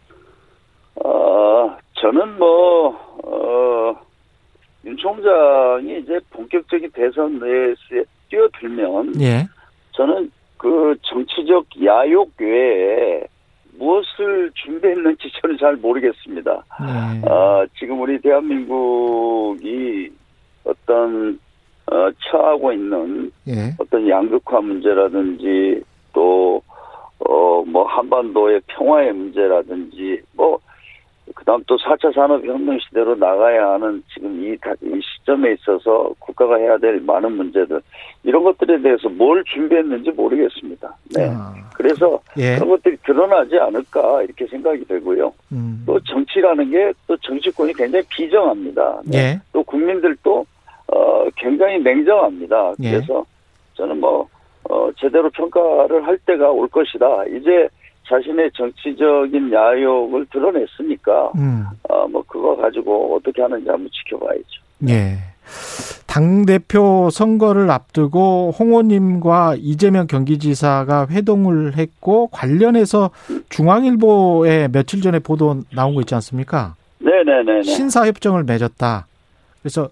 어, 1.04 1.76
저는 1.94 2.38
뭐, 2.38 2.88
어, 2.90 3.05
윤 4.86 4.96
총장이 4.96 5.98
이제 5.98 6.20
본격적인 6.30 6.90
대선 6.92 7.38
레이스에 7.40 8.04
뛰어들면, 8.30 9.20
예. 9.20 9.46
저는 9.92 10.30
그 10.56 10.94
정치적 11.02 11.66
야욕 11.84 12.30
외에 12.38 13.24
무엇을 13.78 14.50
준비했는지 14.54 15.30
저는 15.42 15.58
잘 15.58 15.76
모르겠습니다. 15.76 16.64
예. 16.82 17.28
어, 17.28 17.66
지금 17.78 18.00
우리 18.00 18.20
대한민국이 18.20 20.08
어떤, 20.64 21.38
어, 21.86 22.08
처하고 22.30 22.72
있는 22.72 23.30
예. 23.48 23.74
어떤 23.78 24.08
양극화 24.08 24.60
문제라든지 24.60 25.82
또, 26.12 26.62
어, 27.18 27.64
뭐, 27.66 27.84
한반도의 27.86 28.60
평화의 28.68 29.12
문제라든지, 29.12 30.22
뭐, 30.34 30.60
그 31.34 31.44
다음 31.44 31.62
또 31.66 31.76
4차 31.76 32.14
산업혁명 32.14 32.78
시대로 32.78 33.14
나가야 33.16 33.72
하는 33.72 34.02
지금 34.14 34.42
이, 34.44 34.56
다- 34.58 34.72
이 34.80 35.00
시점에 35.02 35.52
있어서 35.54 36.12
국가가 36.20 36.56
해야 36.56 36.78
될 36.78 37.00
많은 37.00 37.32
문제들, 37.32 37.80
이런 38.22 38.44
것들에 38.44 38.80
대해서 38.80 39.08
뭘 39.08 39.42
준비했는지 39.44 40.10
모르겠습니다. 40.12 40.94
네. 41.16 41.28
아, 41.30 41.52
그래서 41.74 42.20
예. 42.38 42.54
그런 42.56 42.68
것들이 42.70 42.96
드러나지 43.04 43.58
않을까, 43.58 44.22
이렇게 44.22 44.46
생각이 44.46 44.84
되고요. 44.86 45.32
음. 45.52 45.82
또 45.86 45.98
정치라는 46.00 46.70
게 46.70 46.92
또 47.08 47.16
정치권이 47.18 47.72
굉장히 47.74 48.04
비정합니다. 48.08 49.00
네. 49.04 49.18
예. 49.18 49.40
또 49.52 49.62
국민들도 49.64 50.46
어 50.88 51.28
굉장히 51.36 51.78
냉정합니다. 51.82 52.74
예. 52.82 52.90
그래서 52.92 53.24
저는 53.74 53.98
뭐 54.00 54.28
어, 54.68 54.90
제대로 54.98 55.28
평가를 55.30 56.04
할 56.06 56.18
때가 56.18 56.50
올 56.50 56.66
것이다. 56.68 57.24
이제 57.26 57.68
자신의 58.08 58.50
정치적인 58.54 59.52
야욕을 59.52 60.26
드러냈으니까 60.26 61.32
음. 61.36 61.64
어, 61.88 62.06
뭐 62.08 62.22
그거 62.26 62.56
가지고 62.56 63.16
어떻게 63.16 63.42
하는지 63.42 63.68
한번 63.68 63.88
지켜봐야죠. 63.92 64.62
예. 64.88 65.18
당 66.06 66.46
대표 66.46 67.10
선거를 67.10 67.70
앞두고 67.70 68.54
홍호님과 68.58 69.56
이재명 69.58 70.06
경기지사가 70.06 71.08
회동을 71.10 71.76
했고 71.76 72.28
관련해서 72.28 73.10
중앙일보에 73.50 74.68
며칠 74.68 75.02
전에 75.02 75.18
보도 75.18 75.60
나온 75.74 75.94
거 75.94 76.00
있지 76.00 76.14
않습니까? 76.14 76.74
네네네. 76.98 77.62
신사협정을 77.62 78.44
맺었다. 78.44 79.06
그래서 79.60 79.90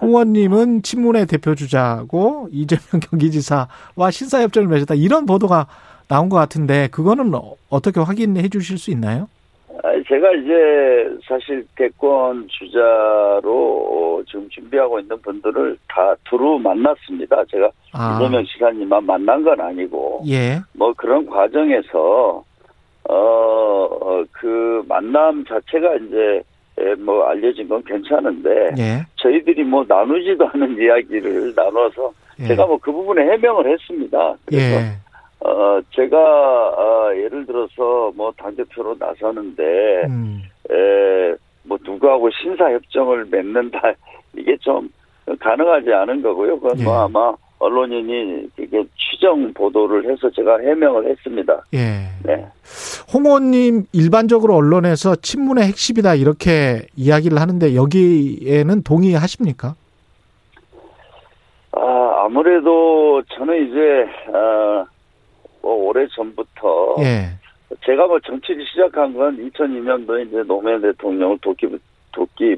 홍원님은 0.00 0.82
친문의 0.82 1.26
대표 1.26 1.54
주자고 1.54 2.48
이재명 2.50 3.00
경기지사와 3.10 4.10
신사협정을 4.10 4.68
맺었다. 4.68 4.94
이런 4.94 5.26
보도가 5.26 5.68
나온 6.08 6.28
것 6.28 6.36
같은데 6.36 6.88
그거는 6.88 7.32
어떻게 7.70 8.00
확인해 8.00 8.48
주실 8.48 8.78
수 8.78 8.90
있나요? 8.90 9.28
제가 10.08 10.32
이제 10.32 11.18
사실 11.26 11.66
대권 11.76 12.46
주자로 12.48 14.22
지금 14.28 14.48
준비하고 14.50 15.00
있는 15.00 15.20
분들을 15.22 15.76
다 15.88 16.14
두루 16.24 16.58
만났습니다. 16.58 17.44
제가 17.46 17.70
아. 17.92 18.18
이재명 18.20 18.44
지사님만 18.44 19.04
만난 19.04 19.42
건 19.42 19.60
아니고 19.60 20.22
예. 20.28 20.60
뭐 20.74 20.92
그런 20.96 21.24
과정에서 21.26 22.44
어그 23.04 24.84
만남 24.88 25.44
자체가 25.44 25.96
이제 25.96 26.42
뭐 26.98 27.24
알려진 27.24 27.68
건 27.68 27.82
괜찮은데 27.84 28.74
예. 28.78 29.06
저희들이 29.16 29.64
뭐 29.64 29.84
나누지도 29.88 30.48
않은 30.52 30.78
이야기를 30.80 31.54
나눠서 31.54 32.12
예. 32.40 32.46
제가 32.48 32.66
뭐 32.66 32.78
그 32.78 32.92
부분에 32.92 33.22
해명을 33.32 33.70
했습니다. 33.72 34.34
그래서 34.46 34.76
예. 34.80 34.92
어, 35.44 35.80
제가, 35.94 36.16
어, 36.16 37.14
예를 37.16 37.46
들어서, 37.46 38.12
뭐, 38.14 38.32
당대표로 38.36 38.96
나서는데, 38.98 39.62
음. 40.08 40.42
에, 40.70 41.34
뭐, 41.64 41.78
누구하고 41.84 42.30
신사협정을 42.30 43.26
맺는다, 43.30 43.80
이게 44.36 44.56
좀 44.58 44.88
가능하지 45.40 45.92
않은 45.92 46.22
거고요. 46.22 46.58
그건 46.58 46.78
예. 46.80 46.84
뭐 46.84 47.04
아마 47.04 47.32
언론인이 47.58 48.48
이게 48.58 48.84
추정 48.96 49.52
보도를 49.52 50.10
해서 50.10 50.28
제가 50.30 50.58
해명을 50.58 51.08
했습니다. 51.10 51.64
예. 51.74 52.08
네. 52.24 52.46
홍호님 53.12 53.84
일반적으로 53.92 54.56
언론에서 54.56 55.14
친문의 55.16 55.64
핵심이다 55.68 56.16
이렇게 56.16 56.86
이야기를 56.96 57.40
하는데 57.40 57.74
여기에는 57.74 58.82
동의하십니까? 58.82 59.74
아, 61.72 62.24
아무래도 62.24 63.22
저는 63.34 63.68
이제, 63.68 64.36
어, 64.36 64.84
뭐 65.62 65.74
오래 65.74 66.06
전부터 66.08 66.96
예. 67.00 67.28
제가 67.84 68.06
뭐 68.06 68.18
정치를 68.20 68.66
시작한 68.66 69.14
건 69.14 69.36
2002년도에 69.50 70.26
이제 70.26 70.42
노무현 70.42 70.82
대통령을 70.82 71.38
돕기 71.40 71.68
돕기 72.12 72.56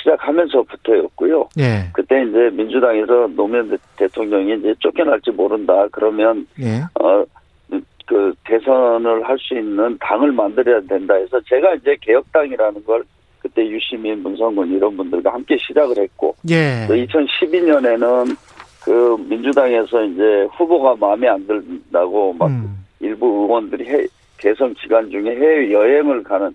시작하면서부터였고요. 0.00 1.48
예. 1.58 1.88
그때 1.92 2.22
이제 2.22 2.50
민주당에서 2.52 3.28
노무현 3.34 3.78
대통령이 3.96 4.58
이제 4.58 4.74
쫓겨날지 4.80 5.30
모른다 5.30 5.86
그러면 5.92 6.46
예. 6.60 6.82
어그 6.94 8.34
대선을 8.44 9.26
할 9.26 9.38
수 9.38 9.54
있는 9.54 9.96
당을 10.00 10.32
만들어야 10.32 10.80
된다 10.80 11.14
해서 11.14 11.40
제가 11.48 11.74
이제 11.74 11.96
개혁당이라는 12.00 12.84
걸 12.84 13.04
그때 13.38 13.66
유시민, 13.66 14.22
문성근 14.22 14.70
이런 14.70 14.96
분들과 14.96 15.32
함께 15.32 15.56
시작을 15.58 15.98
했고 15.98 16.34
예. 16.50 16.86
2012년에는 16.88 18.36
그 18.84 19.16
민주당에서 19.28 20.04
이제 20.04 20.46
후보가 20.52 20.96
마음에 20.96 21.28
안 21.28 21.46
든다고 21.46 22.32
막 22.32 22.48
음. 22.48 22.84
일부 23.00 23.26
의원들이 23.26 23.88
해, 23.88 24.06
대선 24.38 24.74
기간 24.74 25.08
중에 25.10 25.30
해외 25.30 25.70
여행을 25.70 26.22
가는 26.22 26.54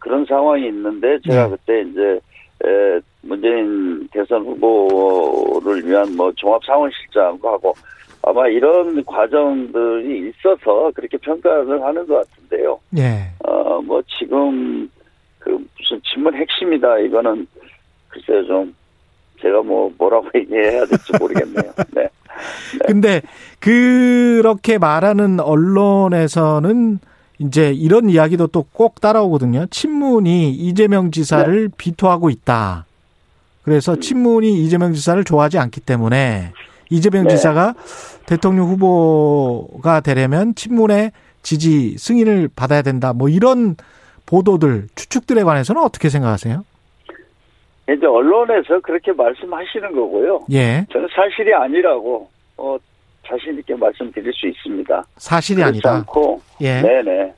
그런 0.00 0.24
상황이 0.24 0.66
있는데 0.68 1.18
제가 1.20 1.48
네. 1.48 1.50
그때 1.50 1.80
이제 1.82 2.20
에, 2.64 3.00
문재인 3.22 4.08
대선 4.12 4.42
후보를 4.44 5.84
위한 5.86 6.14
뭐 6.16 6.32
종합 6.36 6.64
상원실장도 6.64 7.48
하고 7.48 7.74
아마 8.22 8.46
이런 8.48 9.04
과정들이 9.04 10.30
있어서 10.30 10.90
그렇게 10.94 11.18
평가를 11.18 11.82
하는 11.82 12.06
것 12.06 12.26
같은데요. 12.26 12.80
예. 12.96 13.30
어, 13.46 13.82
뭐 13.82 14.00
지금 14.18 14.88
그 15.38 15.50
무슨 15.50 16.00
질문 16.04 16.34
핵심이다 16.34 17.00
이거는 17.00 17.46
글쎄요 18.08 18.46
좀 18.46 18.74
제가 19.44 19.62
뭐 19.62 19.92
뭐라고 19.98 20.26
얘기해야 20.34 20.86
될지 20.86 21.12
모르겠네요. 21.20 21.72
네. 21.94 22.02
네. 22.02 22.08
근데 22.86 23.22
그렇게 23.60 24.78
말하는 24.78 25.38
언론에서는 25.40 26.98
이제 27.38 27.72
이런 27.72 28.08
이야기도 28.10 28.46
또 28.48 28.64
꼭 28.72 29.00
따라오거든요. 29.00 29.66
친문이 29.70 30.50
이재명 30.52 31.10
지사를 31.10 31.68
네. 31.68 31.74
비토하고 31.76 32.30
있다. 32.30 32.86
그래서 33.62 33.92
음. 33.92 34.00
친문이 34.00 34.64
이재명 34.64 34.92
지사를 34.94 35.22
좋아하지 35.22 35.58
않기 35.58 35.80
때문에 35.80 36.52
이재명 36.90 37.24
네. 37.24 37.36
지사가 37.36 37.74
대통령 38.26 38.68
후보가 38.68 40.00
되려면 40.00 40.54
친문의 40.54 41.12
지지 41.42 41.96
승인을 41.98 42.48
받아야 42.56 42.82
된다. 42.82 43.12
뭐 43.12 43.28
이런 43.28 43.76
보도들 44.26 44.88
추측들에 44.94 45.42
관해서는 45.44 45.82
어떻게 45.82 46.08
생각하세요? 46.08 46.64
이제 47.90 48.06
언론에서 48.06 48.80
그렇게 48.80 49.12
말씀하시는 49.12 49.92
거고요. 49.92 50.46
예. 50.52 50.84
저는 50.90 51.08
사실이 51.14 51.52
아니라고 51.52 52.28
어, 52.56 52.76
자신 53.26 53.58
있게 53.58 53.74
말씀드릴 53.74 54.32
수 54.32 54.46
있습니다. 54.46 55.04
사실이 55.16 55.62
아니다. 55.62 55.96
않고 55.96 56.40
예. 56.60 56.80
네네. 56.80 57.34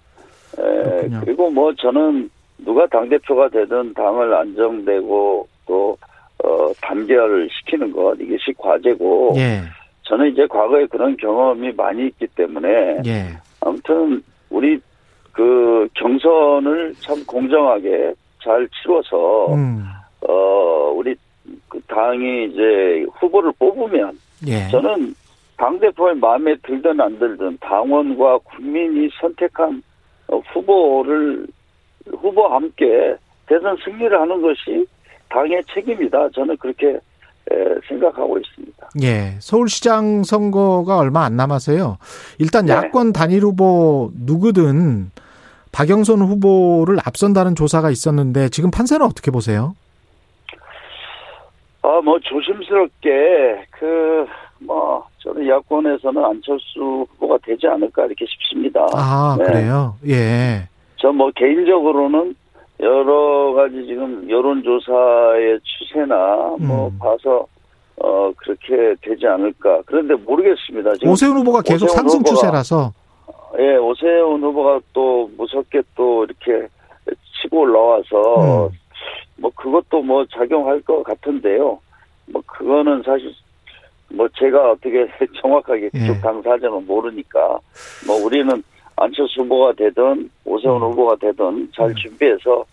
에, 0.59 1.09
그리고 1.25 1.51
뭐 1.51 1.75
저는 1.75 2.31
누가 2.59 2.87
당 2.87 3.09
대표가 3.09 3.49
되든 3.49 3.93
당을 3.95 4.35
안정되고 4.35 5.49
또 5.67 5.99
어, 6.45 6.73
단결시키는 6.81 7.93
것 7.93 8.15
이것이 8.21 8.53
과제고. 8.57 9.35
예. 9.37 9.63
저는 10.03 10.31
이제 10.31 10.47
과거에 10.47 10.87
그런 10.87 11.17
경험이 11.17 11.73
많이 11.73 12.07
있기 12.07 12.29
때문에 12.29 13.03
예. 13.05 13.37
아무튼 13.61 14.23
우리 14.51 14.79
그 15.33 15.89
경선을 15.95 16.95
참 17.01 17.25
공정하게 17.27 18.15
잘 18.43 18.69
치러서 18.69 19.53
음. 19.53 19.85
어, 20.37 20.93
우리 20.95 21.15
그 21.69 21.81
당이 21.87 22.47
이제 22.47 23.07
후보를 23.15 23.53
뽑으면 23.59 24.19
예. 24.47 24.69
저는 24.69 25.15
당 25.57 25.79
대표의 25.79 26.17
마음에 26.17 26.55
들든 26.63 27.01
안 27.01 27.19
들든 27.19 27.59
당원과 27.61 28.39
국민이 28.39 29.09
선택한 29.21 29.83
어, 30.29 30.39
후보를 30.53 31.47
후보와 32.07 32.57
함께 32.57 33.17
대선 33.47 33.77
승리를 33.85 34.21
하는 34.21 34.43
것이 34.43 34.87
당의 35.29 35.63
책임이다. 35.73 36.31
저는 36.31 36.57
그렇게 36.59 36.99
생각하고 37.89 38.39
있습니다. 38.39 38.91
예. 39.03 39.37
서울시장 39.39 40.25
선거가 40.25 40.99
얼마 40.99 41.25
안 41.25 41.37
남아서요. 41.37 41.99
일단 42.39 42.67
네. 42.67 42.73
야권 42.73 43.13
단일 43.13 43.43
후보 43.43 44.11
누구든 44.25 45.13
박영선 45.71 46.21
후보를 46.23 46.99
앞선다는 47.05 47.55
조사가 47.55 47.91
있었는데 47.91 48.49
지금 48.49 48.71
판세는 48.71 49.05
어떻게 49.07 49.31
보세요? 49.31 49.77
아, 51.87 52.01
뭐, 52.01 52.19
조심스럽게, 52.19 53.65
그, 53.71 54.27
뭐, 54.59 55.05
저는 55.19 55.47
야권에서는 55.47 56.25
안철수 56.25 57.07
후보가 57.11 57.39
되지 57.45 57.69
않을까, 57.69 58.07
이렇게 58.07 58.27
싶습니다. 58.27 58.85
아, 58.93 59.37
네. 59.39 59.45
그래요? 59.45 59.95
예. 60.09 60.69
저 60.97 61.13
뭐, 61.13 61.31
개인적으로는 61.37 62.35
여러 62.81 63.53
가지 63.53 63.87
지금 63.87 64.29
여론조사의 64.29 65.61
추세나, 65.63 66.57
뭐, 66.59 66.89
음. 66.89 66.99
봐서, 66.99 67.47
어, 68.03 68.33
그렇게 68.37 68.97
되지 69.01 69.25
않을까. 69.29 69.81
그런데 69.87 70.15
모르겠습니다. 70.15 70.93
지금 70.95 71.11
오세훈 71.11 71.37
후보가 71.37 71.63
계속 71.63 71.85
오세훈 71.85 71.97
상승 71.97 72.19
후보가, 72.19 72.35
추세라서. 72.35 72.93
예, 73.61 73.77
오세훈 73.77 74.43
후보가 74.43 74.81
또 74.93 75.31
무섭게 75.39 75.83
또 75.95 76.25
이렇게 76.25 76.67
치고 77.41 77.61
올라와서, 77.61 78.67
음. 78.67 78.86
뭐 79.37 79.51
그것도 79.55 80.03
뭐 80.03 80.25
작용할 80.27 80.81
것 80.83 81.03
같은데요. 81.03 81.79
뭐 82.27 82.43
그거는 82.47 83.03
사실 83.05 83.33
뭐 84.09 84.29
제가 84.39 84.73
어떻게 84.73 85.07
정확하게 85.41 85.91
그쪽 85.91 86.17
예. 86.17 86.21
당사자는 86.21 86.87
모르니까 86.87 87.59
뭐 88.07 88.17
우리는 88.25 88.63
안철수 88.97 89.43
후보가 89.43 89.75
되든 89.75 90.31
오세훈 90.45 90.83
음. 90.83 90.91
후보가 90.91 91.17
되든 91.17 91.71
잘 91.75 91.89
음. 91.89 91.95
준비해서 91.95 92.65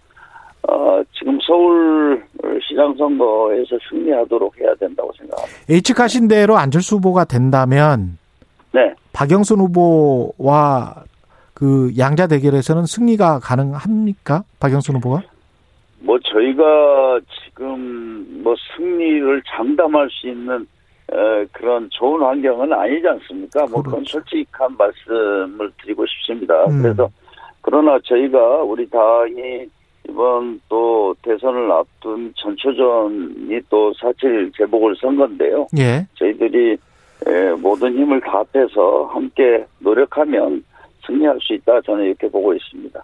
어 0.65 1.03
지금 1.17 1.37
서울 1.45 2.23
시장 2.65 2.95
선거에서 2.95 3.77
승리하도록 3.89 4.57
해야 4.59 4.73
된다고 4.75 5.11
생각합니다. 5.17 5.57
예측하신 5.69 6.29
대로 6.29 6.55
안철수 6.55 6.95
후보가 6.95 7.25
된다면 7.25 8.17
네. 8.71 8.93
박영순 9.11 9.59
후보와 9.59 11.03
그 11.53 11.91
양자 11.97 12.27
대결에서는 12.27 12.85
승리가 12.85 13.39
가능합니까? 13.39 14.43
박영순 14.59 14.95
후보가? 14.95 15.23
뭐 16.03 16.19
저희가 16.19 17.19
지금 17.45 18.41
뭐 18.43 18.53
승리를 18.75 19.41
장담할 19.47 20.09
수 20.11 20.27
있는 20.27 20.67
어, 21.11 21.45
그런 21.51 21.89
좋은 21.91 22.21
환경은 22.21 22.71
아니지 22.73 23.07
않습니까? 23.07 23.61
뭐 23.67 23.81
그건 23.81 24.03
그렇죠. 24.03 24.19
솔직한 24.19 24.75
말씀을 24.77 25.71
드리고 25.81 26.05
싶습니다. 26.05 26.65
음. 26.65 26.81
그래서 26.81 27.09
그러나 27.61 27.97
저희가 28.03 28.63
우리 28.63 28.89
당이 28.89 29.65
이번 30.09 30.59
또 30.67 31.15
대선을 31.21 31.71
앞둔 31.71 32.33
전초전이 32.35 33.61
또 33.69 33.93
사실 33.93 34.51
재보궐 34.57 34.95
선거인데요. 34.97 35.67
예. 35.77 36.05
저희들이 36.15 36.77
에, 37.25 37.51
모든 37.61 37.93
힘을 37.93 38.19
다 38.19 38.43
합해서 38.53 39.05
함께 39.13 39.65
노력하면 39.79 40.63
승리할 41.05 41.37
수 41.41 41.53
있다 41.53 41.79
저는 41.81 42.05
이렇게 42.05 42.27
보고 42.27 42.53
있습니다. 42.53 43.01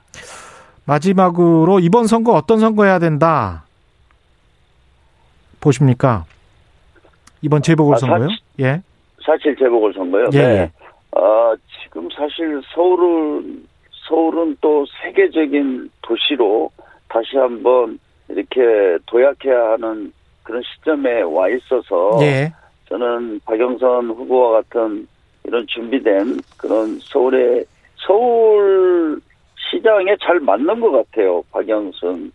마지막으로 0.90 1.80
이번 1.80 2.08
선거 2.08 2.34
어떤 2.34 2.58
선거 2.60 2.84
해야 2.84 2.98
된다 2.98 3.64
보십니까? 5.62 6.26
이번 7.44 7.62
재보궐 7.62 7.96
아, 7.96 7.98
선거요? 8.00 8.28
예. 8.60 8.82
사실 9.24 9.56
재보궐 9.56 9.94
선거요. 9.94 10.30
예, 10.34 10.38
네. 10.38 10.44
예. 10.44 10.72
아, 11.16 11.56
지금 11.84 12.10
사실 12.16 12.60
서울은 12.74 13.68
서울은 14.08 14.58
또 14.62 14.86
세계적인 15.04 15.92
도시로 16.02 16.72
다시 17.08 17.38
한번 17.38 18.00
이렇게 18.28 18.98
도약해야 19.06 19.74
하는 19.74 20.12
그런 20.42 20.64
시점에 20.64 21.22
와 21.22 21.50
있어서 21.50 22.18
예. 22.22 22.52
저는 22.88 23.42
박영선 23.46 24.10
후보와 24.10 24.62
같은 24.62 25.08
이런 25.44 25.68
준비된 25.68 26.40
그런 26.58 27.00
서울의 27.00 27.66
서울 27.98 29.22
시장에 29.70 30.16
잘 30.22 30.40
맞는 30.40 30.80
것 30.80 30.92
같아요. 30.92 31.44
박영선 31.52 32.32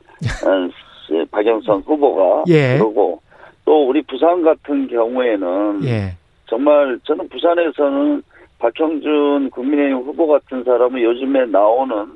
어, 0.46 0.68
씨, 1.06 1.24
박영선 1.30 1.80
후보가 1.80 2.44
예. 2.48 2.78
그리고 2.78 3.20
또 3.64 3.88
우리 3.88 4.02
부산 4.02 4.42
같은 4.42 4.86
경우에는 4.88 5.84
예. 5.84 6.12
정말 6.46 6.98
저는 7.04 7.28
부산에서는 7.28 8.22
박형준 8.58 9.50
국민의힘 9.50 9.96
후보 9.98 10.26
같은 10.26 10.62
사람은 10.64 11.02
요즘에 11.02 11.46
나오는 11.46 12.06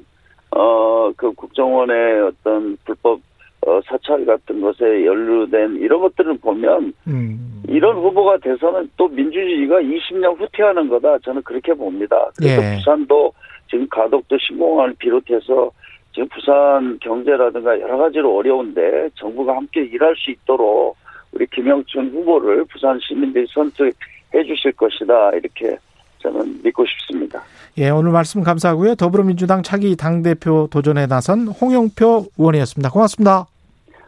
어 0.51 0.89
그 1.17 1.33
국정원의 1.33 2.23
어떤 2.23 2.77
불법 2.85 3.21
어, 3.67 3.81
사찰 3.87 4.25
같은 4.25 4.61
것에 4.61 5.05
연루된 5.05 5.77
이런 5.77 6.01
것들을 6.01 6.39
보면 6.39 6.93
음. 7.09 7.63
이런 7.69 7.97
후보가 7.97 8.39
돼서는 8.39 8.89
또 8.97 9.09
민주주의가 9.09 9.81
20년 9.81 10.39
후퇴하는 10.39 10.89
거다 10.89 11.19
저는 11.19 11.43
그렇게 11.43 11.75
봅니다. 11.75 12.31
그래서 12.37 12.63
예. 12.63 12.77
부산도 12.77 13.33
지금 13.69 13.87
가덕도 13.89 14.39
신공항을 14.39 14.95
비롯해서 14.99 15.71
지금 16.13 16.29
부산 16.29 16.99
경제라든가 17.01 17.79
여러 17.81 17.99
가지로 17.99 18.37
어려운데 18.37 19.09
정부가 19.15 19.57
함께 19.57 19.85
일할 19.85 20.15
수 20.17 20.31
있도록 20.31 20.97
우리 21.33 21.47
김영춘 21.47 22.11
후보를 22.11 22.65
부산 22.65 22.99
시민들이 23.01 23.47
선택해 23.53 24.45
주실 24.47 24.73
것이다 24.73 25.33
이렇게 25.33 25.77
저는 26.19 26.61
믿고 26.63 26.85
싶습니다. 26.87 27.43
예, 27.77 27.91
오늘 27.91 28.11
말씀 28.11 28.43
감사하고요. 28.43 28.97
더불어민주당 28.97 29.63
차기 29.63 29.97
당대표 29.97 30.69
도전에 30.71 31.07
나선 31.07 31.47
홍영표 31.47 32.27
의원이었습니다. 32.37 32.91
고맙습니다. 32.91 33.47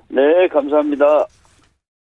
네, 0.09 0.49
감사합니다. 0.49 1.27